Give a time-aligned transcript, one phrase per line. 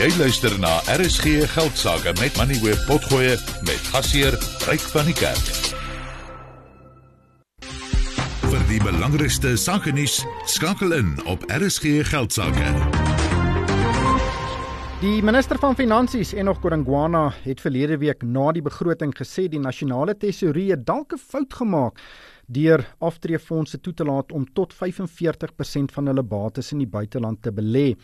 [0.00, 3.34] Jy luister na RSG Geldsaake met Money Web Potgoe
[3.66, 4.32] met gasheer
[4.64, 5.50] Ryk van die Kerk.
[8.46, 12.72] Vir die belangrikste sake nuus skakel in op RSG Geldsaake.
[15.04, 20.16] Die minister van Finansies Enoch Godongwana het verlede week na die begroting gesê die nasionale
[20.16, 22.00] tesourier dalk 'n fout gemaak
[22.52, 27.52] deur aftreefondse toe te laat om tot 45% van hulle bates in die buiteland te
[27.54, 27.94] belê.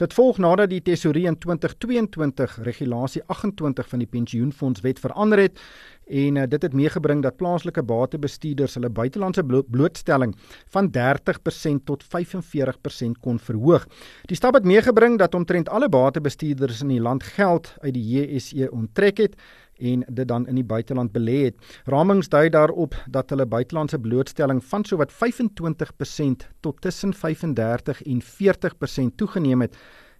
[0.00, 5.60] Dit volg nadat die tesourier in 2022 regulasie 28 van die pensioenfondswet verander het
[6.04, 10.34] en uh, dit het meegebring dat plaaslike batebestuurders hulle buitelandse blootstelling
[10.74, 13.86] van 30% tot 45% kon verhoog.
[14.28, 18.70] Die stap het meegebring dat omtrent alle batebestuurders in die land geld uit die JSE
[18.70, 19.38] onttrek het
[19.78, 21.56] en dit dan in die buiteland belê het.
[21.84, 29.14] Ramings dui daarop dat hulle buitelandse blootstelling van sowat 25% tot tussen 35 en 40%
[29.16, 29.76] toegeneem het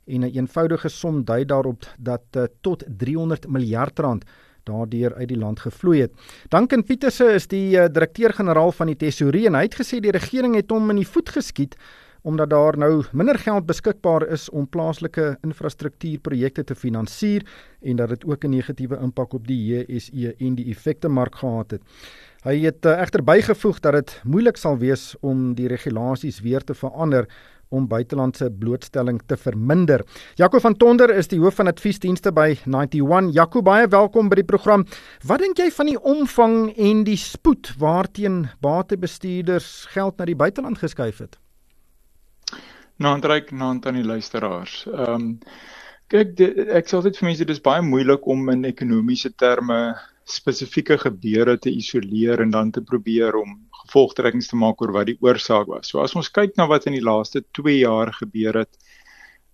[0.06, 4.24] en 'n eenvoudige som dui daarop dat uh, tot 300 miljard rand
[4.62, 6.12] daardeur uit die land gevloei het.
[6.48, 10.54] Duncan Pieterse is die uh, direkteur-generaal van die Tesourier en hy het gesê die regering
[10.54, 11.76] het hom in die voet geskiet
[12.24, 17.44] omdat daar nou minder geld beskikbaar is om plaaslike infrastruktuurprojekte te finansier
[17.84, 21.70] en dat dit ook 'n negatiewe impak op die JSE en die effekte mark gehad
[21.70, 21.82] het.
[22.44, 26.74] Hy het uh, egter bygevoeg dat dit moeilik sal wees om die regulasies weer te
[26.74, 27.28] verander
[27.68, 30.04] om buitelandse blootstelling te verminder.
[30.34, 33.32] Jaco van Tonder is die hoof van adviesdienste by 91.
[33.34, 34.86] Jaco, baie welkom by die program.
[35.26, 40.78] Wat dink jy van die omvang en die spoed waarteen batebestuurders geld na die buiteland
[40.78, 41.43] geskuif het?
[42.96, 44.84] Naandryk naand aan die luisteraars.
[44.86, 45.30] Ehm um,
[46.12, 46.38] kyk
[46.78, 49.78] ek sê altyd vir mense dis baie moeilik om in ekonomiese terme
[50.30, 55.16] spesifieke gebeure te isoleer en dan te probeer om gevolgtrekkings te maak oor wat die
[55.24, 55.88] oorsaak was.
[55.90, 58.78] So as ons kyk na wat in die laaste 2 jaar gebeur het,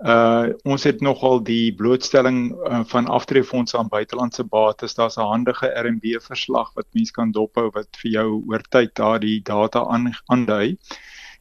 [0.00, 4.98] uh ons het nogal die blootstelling uh, van aftreefondse aan buitelandse bates.
[5.00, 9.40] Daar's 'n handige RMB verslag wat mense kan dophou wat vir jou oor tyd daardie
[9.42, 10.20] data aandui.
[10.28, 10.46] Aan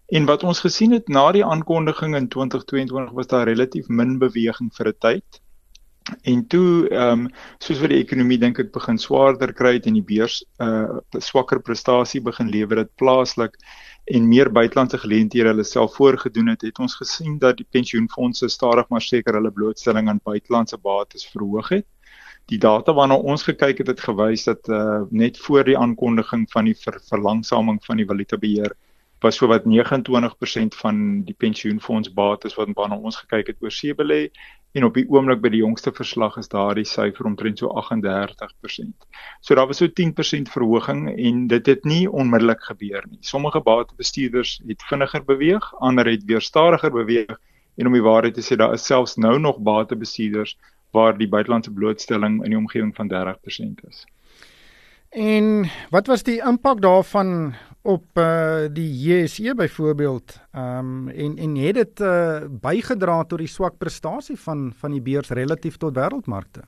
[0.09, 4.71] En wat ons gesien het na die aankondiging in 2022 was daar relatief min beweging
[4.73, 5.41] vir 'n tyd.
[6.21, 7.27] En toe ehm um,
[7.59, 11.61] soos wat die ekonomie dink ek begin swaarder kry en die beurs 'n uh, swakker
[11.61, 13.53] prestasie begin lewer het plaaslik
[14.05, 18.89] en meer buitelandse geleenthede hulle self voorgedoen het, het ons gesien dat die pensioenfonde stadig
[18.89, 21.85] maar seker hulle blootstelling aan buitelandse bates verhoog het.
[22.45, 26.65] Die data waarna ons gekyk het het gewys dat uh, net voor die aankondiging van
[26.65, 28.73] die ver verlangsaming van die valutabeheer
[29.22, 34.30] was so wat 29% van die pensioenfondsbates wat waarna ons gekyk het oor see belê
[34.78, 39.07] en op die oomblik by die jongste verslag is daardie syfer omtrent so 38%.
[39.41, 43.18] So daar was so 10% verhoging en dit het nie onmiddellik gebeur nie.
[43.22, 47.40] Sommige batebestuurders het vinniger beweeg, ander het weer stadiger beweeg
[47.75, 50.57] en om die waarheid te sê daar is selfs nou nog batebestuurders
[50.94, 54.06] waar die buitelandse blootstelling in die omgewing van 30% is.
[55.09, 61.75] En wat was die impak daarvan op uh, die JSE byvoorbeeld um, en en het
[61.75, 66.66] dit uh, bygedra tot die swak prestasie van van die beurs relatief tot wêreldmarkte.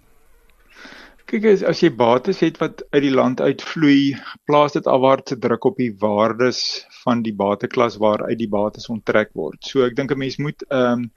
[1.32, 4.16] Kyk as, as jy bates het wat uit die land uitvloei,
[4.50, 9.60] plaas dit afwaartse druk op die waardes van die bateklas waaruit die bates onttrek word.
[9.64, 11.12] So ek dink 'n mens moet ehm um,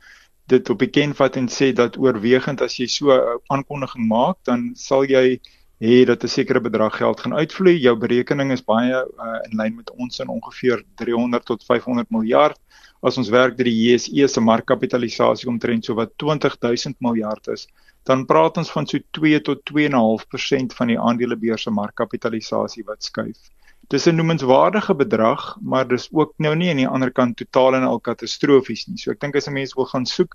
[0.47, 4.75] dit op bekend vat en sê dat oorwegend as jy so 'n aankondiging maak, dan
[4.75, 5.41] sal jy
[5.85, 7.77] hê dat 'n sekere bedrag geld gaan uitvloei.
[7.79, 12.59] Jou berekening is baie uh, in lyn met ons in ongeveer 300 tot 500 miljard.
[13.03, 17.67] As ons werk deur die JSE se markkapitalisasie omtrent so wat 20000 miljard is,
[18.09, 23.51] dan praat ons van so 2 tot 2.5% van die aandelebeurs se markkapitalisasie wat skuif.
[23.93, 27.83] Dis 'n noemenswaardige bedrag, maar dis ook nou nie aan die ander kant totaal en
[27.83, 28.97] al katastrofies nie.
[28.97, 30.35] So ek dink as 'n mens wil gaan soek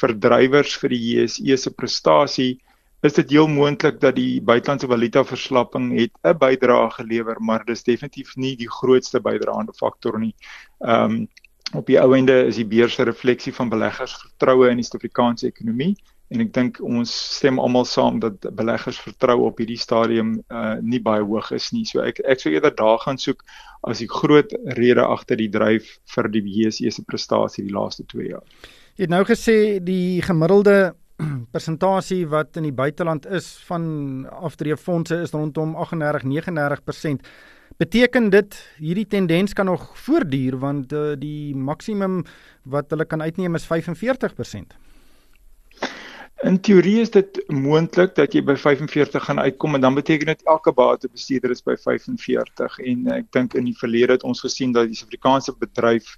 [0.00, 2.60] vir drywers vir die JSE se prestasie,
[3.00, 7.82] is dit heel moontlik dat die buitelandse valuta verslapping het 'n bydrae gelewer, maar dis
[7.82, 10.34] definitief nie die grootste bydraende faktor nie.
[10.78, 11.28] Ehm um,
[11.72, 15.46] op die ou ende is die beurs 'n refleksie van beleggers vertroue in die Suid-Afrikaanse
[15.46, 15.96] ekonomie
[16.30, 21.00] en ek dink ons stem almal saam dat beleggers vertroue op hierdie stadium uh nie
[21.02, 21.84] baie hoog is nie.
[21.84, 23.42] So ek ek sou eerder daar gaan soek
[23.82, 28.28] as die groot rede agter die dryf vir die BSE se prestasie die laaste 2
[28.28, 28.44] jaar.
[28.96, 30.94] Jy het nou gesê die gemiddelde
[31.54, 37.24] persentasie wat in die buiteland is van aftreefondse is rondom 38-39%.
[37.80, 42.22] Beteken dit hierdie tendens kan nog voortduur want uh, die maksimum
[42.62, 44.76] wat hulle kan uitneem is 45%.
[46.42, 50.44] In teorie is dit moontlik dat jy by 45 gaan uitkom en dan beteken dit
[50.48, 54.88] elke batebestuurder is by 45 en ek dink in die verlede het ons gesien dat
[54.88, 56.14] die Suid-Afrikaanse bedryf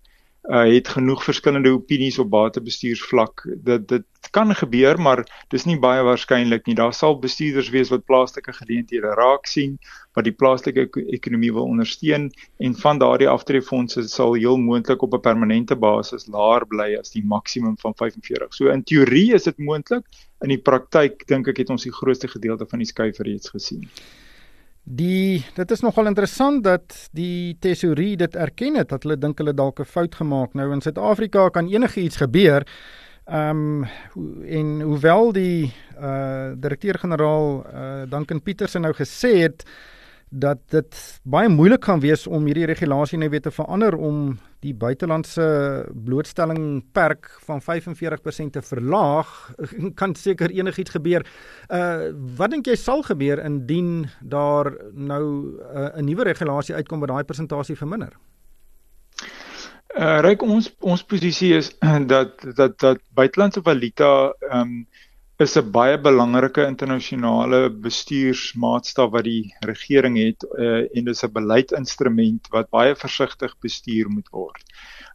[0.46, 6.02] uh, het genoeg verskillende opinies op batebestuursvlak dat dit kan gebeur, maar dis nie baie
[6.06, 6.74] waarskynlik nie.
[6.78, 9.78] Daar sal bestuurders wees wat plaaslike geleenthede raak sien
[10.16, 12.30] wat die plaaslike ekonomie wil ondersteun
[12.60, 17.24] en van daardie aftreefondse sal heel moontlik op 'n permanente basis laer bly as die
[17.24, 18.54] maksimum van 45.
[18.54, 20.04] So in teorie is dit moontlik,
[20.42, 23.88] in die praktyk dink ek het ons die grootste gedeelte van die skuif reeds gesien.
[24.82, 29.54] Die dit is nogal interessant dat die tesourier dit erken het dat hulle dink hulle
[29.54, 30.54] dalk 'n fout gemaak.
[30.54, 32.66] Nou in Suid-Afrika kan enigiets gebeur.
[33.24, 33.84] Ehm
[34.14, 39.62] um, en hoewel die uh direkteur-generaal uh Duncan Petersen nou gesê het
[40.32, 44.72] dat dit baie moeilik gaan wees om hierdie regulasie nou weer te verander om die
[44.74, 45.44] buitelandse
[45.92, 49.30] blootstelling perk van 45% te verlaag
[50.00, 51.26] kan seker enigiets gebeur.
[51.68, 55.24] Uh wat dink jy sal gebeur indien daar nou
[55.60, 58.16] uh, 'n nuwe regulasie uitkom wat daai persentasie verminder?
[59.92, 61.66] Uh ryk ons ons posisie is
[62.12, 64.86] dat dat dat buitelandse valuta ehm um,
[65.42, 72.48] is 'n baie belangrike internasionale bestuursmaatstaf wat die regering het uh, en dis 'n beleidsinstrument
[72.54, 74.64] wat baie versigtig bestuur moet word.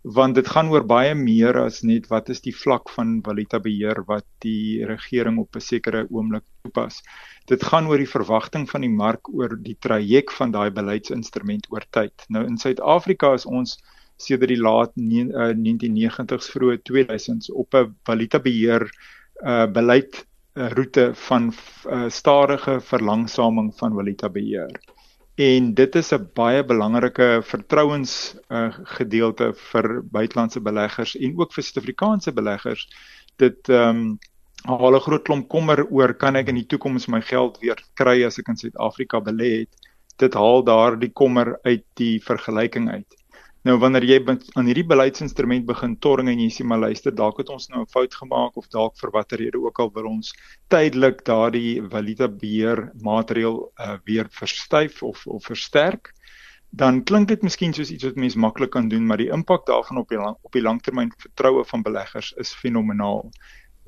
[0.03, 4.03] Want dit gaan oor baie meer as net wat is die vlak van valuta beheer
[4.05, 7.01] wat die regering op 'n sekere oomblik toepas.
[7.45, 11.85] Dit gaan oor die verwagting van die mark oor die traject van daai beleidsinstrument oor
[11.89, 12.25] tyd.
[12.29, 13.79] Nou in Suid-Afrika is ons
[14.17, 18.89] sedert die laat 1990s vroeë 2000s op 'n valuta beheer
[19.43, 20.25] uh beleid
[20.57, 21.53] uh, roete van
[21.85, 24.79] uh, stadige verlangsaming van valuta beheer.
[25.35, 31.63] En dit is 'n baie belangrike vertrouens uh, gedeelte vir buitelandse beleggers en ook vir
[31.63, 32.87] Suid-Afrikaanse beleggers.
[33.35, 34.17] Dit ehm um,
[34.65, 38.23] haal 'n groot klomp kommer oor kan ek in die toekoms my geld weer kry
[38.25, 39.69] as ek in Suid-Afrika belê het.
[40.17, 43.15] Dit haal daardie kommer uit die vergelyking uit.
[43.67, 44.17] Nou wanneer jy
[44.55, 47.89] aan hierdie beleidsinstrument begin torring en jy sê maar luister, dalk het ons nou 'n
[47.91, 50.29] fout gemaak of dalk vir watter rede ook al wil ons
[50.71, 56.13] tydelik daardie valuta beheer maatreël uh, weer verstyf of of versterk,
[56.71, 59.97] dan klink dit miskien soos iets wat mense maklik kan doen, maar die impak daarvan
[59.97, 63.31] op die lang, op die langtermyn vertroue van beleggers is fenomenaal.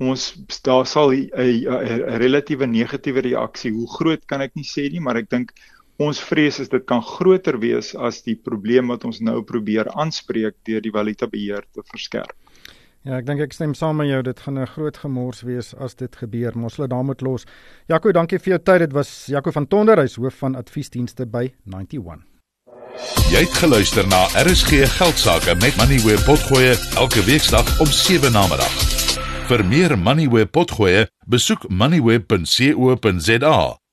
[0.00, 5.16] Ons daar sal 'n relatiewe negatiewe reaksie, hoe groot kan ek nie sê nie, maar
[5.16, 5.52] ek dink
[6.00, 10.56] ons vrees is dit kan groter wees as die probleem wat ons nou probeer aanspreek
[10.68, 12.32] deur die valuta beheer te verskerp.
[13.04, 15.94] Ja, ek dink ek stem saam met jou, dit gaan 'n groot gemors wees as
[15.94, 16.52] dit gebeur.
[16.56, 17.46] Ons dit daarmee los.
[17.88, 18.78] Jaco, dankie vir jou tyd.
[18.78, 22.20] Dit was Jaco van Tonder, hy's hoof van adviesdienste by 91.
[23.30, 28.46] Jy het geluister na RSG Geldsaake met Money where potgoe elke weeksdag om 7 na
[28.48, 28.72] middag.
[29.48, 33.79] Vir meer Money where potgoe, besoek moneyweb.co.za